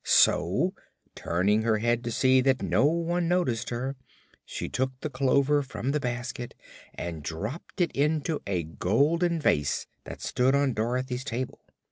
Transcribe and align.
So, 0.03 0.73
turning 1.13 1.61
her 1.61 1.77
head 1.77 2.03
to 2.05 2.11
see 2.11 2.41
that 2.41 2.63
no 2.63 2.85
one 2.87 3.27
noticed 3.27 3.69
her, 3.69 3.95
she 4.43 4.67
took 4.67 4.99
the 5.01 5.11
clover 5.11 5.61
from 5.61 5.91
the 5.91 5.99
basket 5.99 6.55
and 6.95 7.21
dropped 7.21 7.79
it 7.81 7.91
into 7.91 8.41
a 8.47 8.63
golden 8.63 9.39
vase 9.39 9.85
that 10.05 10.21
stood 10.23 10.55
on 10.55 10.73
Dorothy's 10.73 11.23
table. 11.23 11.59